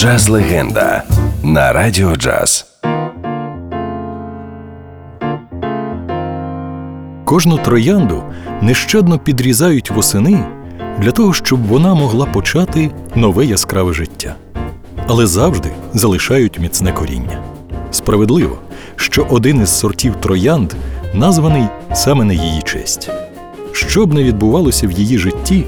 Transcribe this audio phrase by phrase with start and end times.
[0.00, 1.02] Джаз легенда
[1.42, 2.66] на радіо джаз.
[7.24, 8.22] Кожну троянду
[8.60, 10.44] нещадно підрізають восени
[10.98, 14.34] для того, щоб вона могла почати нове яскраве життя,
[15.06, 17.42] але завжди залишають міцне коріння.
[17.90, 18.58] Справедливо,
[18.96, 20.72] що один із сортів троянд
[21.14, 21.64] названий
[21.94, 23.10] саме на її честь.
[23.72, 25.64] Що б не відбувалося в її житті,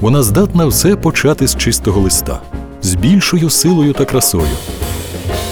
[0.00, 2.40] вона здатна все почати з чистого листа,
[2.86, 4.56] з більшою силою та красою.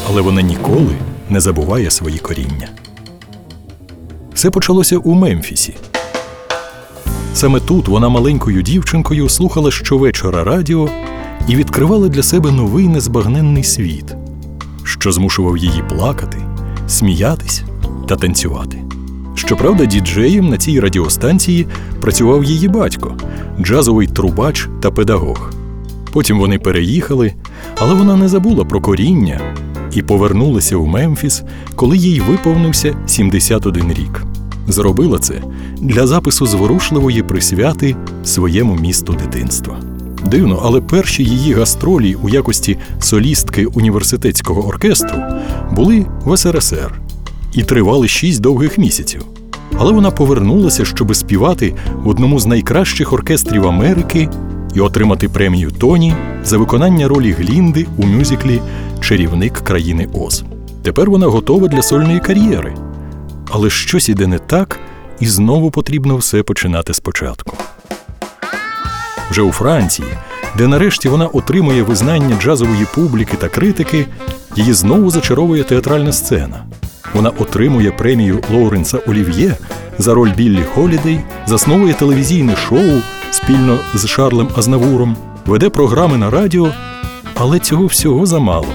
[0.08, 0.96] Але вона ніколи
[1.30, 2.68] не забуває свої коріння.
[4.34, 5.74] Все почалося у Мемфісі.
[7.34, 10.88] Саме тут вона маленькою дівчинкою слухала щовечора радіо
[11.48, 14.14] і відкривала для себе новий незбагненний світ,
[14.84, 16.38] що змушував її плакати,
[16.88, 17.62] сміятись
[18.08, 18.82] та танцювати.
[19.34, 21.66] Щоправда, діджеєм на цій радіостанції
[22.00, 23.16] працював її батько,
[23.60, 25.53] джазовий трубач та педагог.
[26.14, 27.32] Потім вони переїхали,
[27.76, 29.40] але вона не забула про коріння
[29.92, 31.42] і повернулася у Мемфіс,
[31.74, 34.22] коли їй виповнився 71 рік.
[34.68, 35.42] Зробила це
[35.76, 39.76] для запису зворушливої присвяти своєму місту дитинства.
[40.26, 45.18] Дивно, але перші її гастролі у якості солістки університетського оркестру
[45.72, 47.00] були в СРСР
[47.52, 49.22] і тривали шість довгих місяців.
[49.78, 54.28] Але вона повернулася, щоб співати в одному з найкращих оркестрів Америки
[54.74, 58.62] і отримати премію Тоні за виконання ролі Глінди у мюзиклі
[59.00, 60.44] Чарівник країни Оз.
[60.82, 62.74] Тепер вона готова для сольної кар'єри.
[63.50, 64.78] Але щось іде не так,
[65.20, 67.56] і знову потрібно все починати спочатку.
[69.30, 70.08] Вже у Франції,
[70.58, 74.06] де нарешті вона отримує визнання джазової публіки та критики,
[74.56, 76.64] її знову зачаровує театральна сцена.
[77.14, 79.56] Вона отримує премію Лоуренса Олів'є
[79.98, 83.00] за роль Біллі Холідей, засновує телевізійне шоу
[83.30, 86.68] спільно з Шарлем Азнавуром, веде програми на радіо,
[87.34, 88.68] але цього всього замало.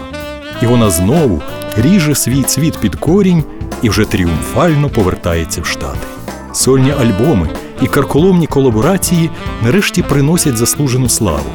[0.62, 1.42] І вона знову
[1.78, 3.44] ріже свій цвіт під корінь
[3.82, 6.00] і вже тріумфально повертається в Штати.
[6.54, 7.50] Сольні альбоми
[7.82, 9.30] і карколомні колаборації
[9.64, 11.50] нарешті приносять заслужену славу.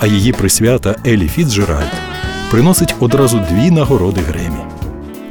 [0.00, 1.92] А її присвята Елі Фіцджеральд
[2.50, 4.64] приносить одразу дві нагороди Гремі.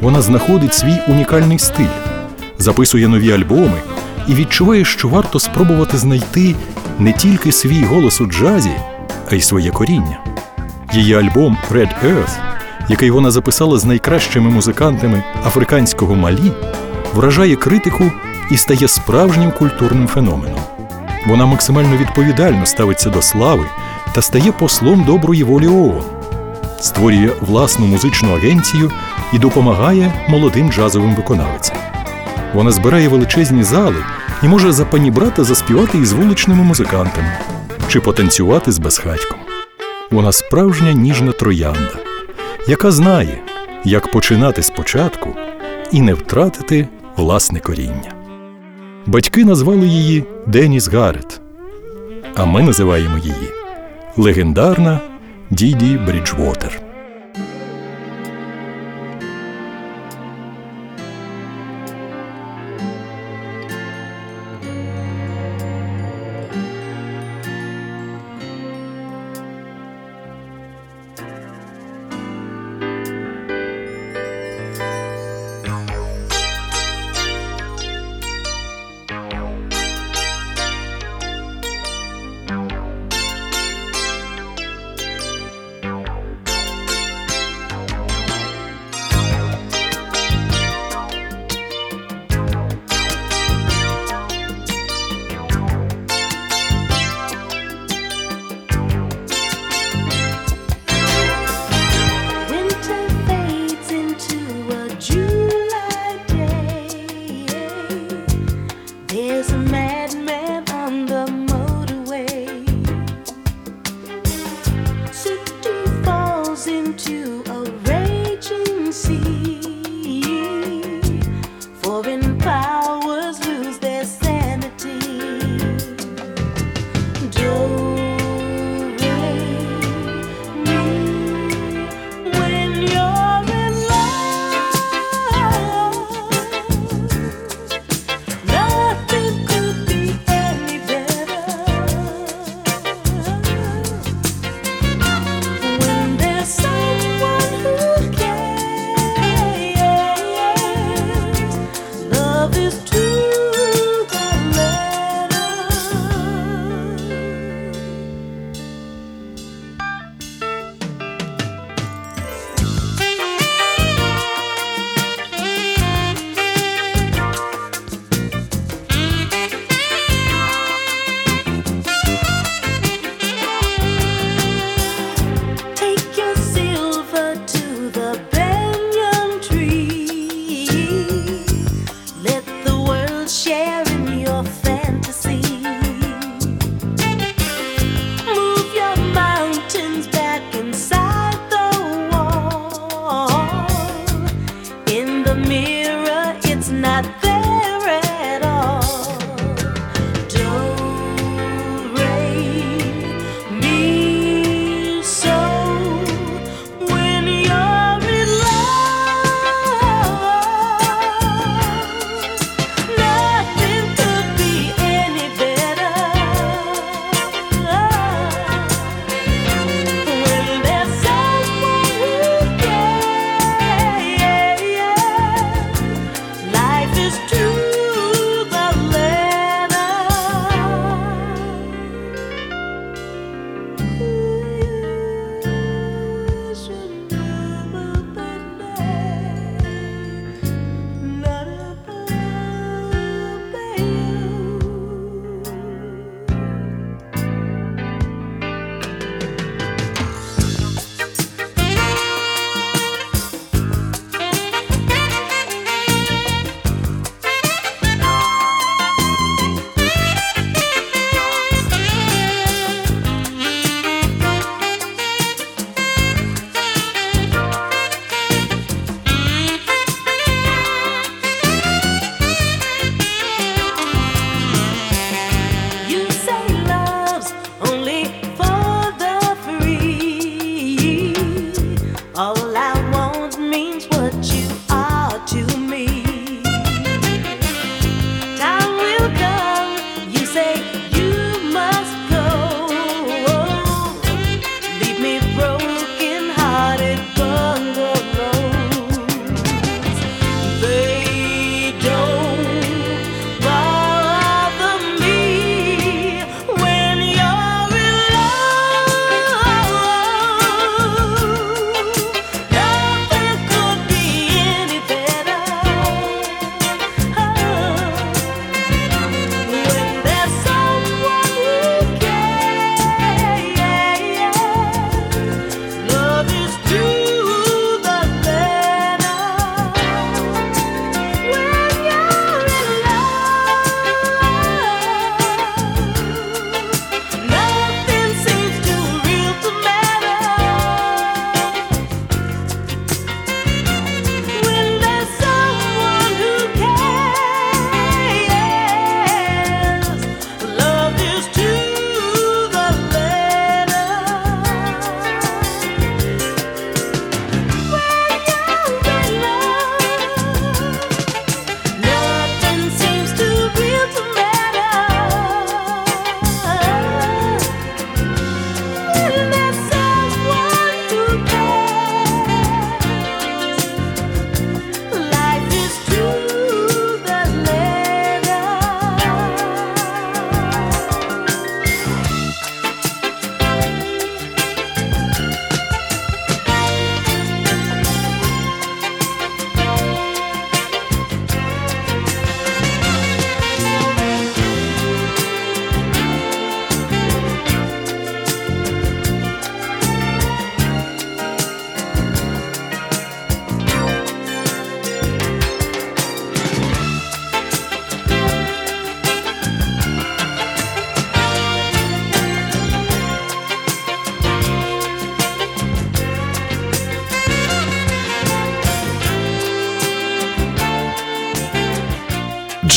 [0.01, 1.85] Вона знаходить свій унікальний стиль,
[2.59, 3.81] записує нові альбоми
[4.27, 6.55] і відчуває, що варто спробувати знайти
[6.99, 8.71] не тільки свій голос у джазі,
[9.31, 10.19] а й своє коріння.
[10.93, 12.37] Її альбом Red Earth,
[12.89, 16.51] який вона записала з найкращими музикантами африканського малі,
[17.13, 18.11] вражає критику
[18.51, 20.59] і стає справжнім культурним феноменом.
[21.27, 23.65] Вона максимально відповідально ставиться до слави
[24.13, 26.03] та стає послом доброї волі ООН,
[26.79, 28.91] створює власну музичну агенцію
[29.33, 31.77] і допомагає молодим джазовим виконавцям.
[32.53, 34.05] Вона збирає величезні зали
[34.43, 37.31] і може за панібрата заспівати із вуличними музикантами
[37.87, 39.37] чи потанцювати з безхатьком.
[40.11, 41.95] Вона справжня ніжна троянда,
[42.67, 43.39] яка знає,
[43.83, 45.35] як починати спочатку
[45.91, 46.87] і не втратити
[47.17, 48.13] власне коріння.
[49.05, 51.41] Батьки назвали її Деніс Гарет,
[52.35, 53.51] а ми називаємо її
[54.17, 54.99] легендарна
[55.49, 56.86] Діді Бріджвотер.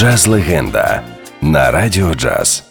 [0.01, 1.03] Джаз Легенда
[1.43, 2.70] на Радіо Джаз.